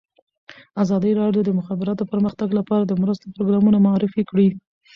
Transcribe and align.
ازادي 0.83 1.11
راډیو 1.21 1.41
د 1.43 1.47
د 1.47 1.51
مخابراتو 1.59 2.09
پرمختګ 2.11 2.49
لپاره 2.59 2.83
د 2.85 2.93
مرستو 3.01 3.31
پروګرامونه 3.35 3.77
معرفي 3.87 4.23
کړي. 4.31 4.47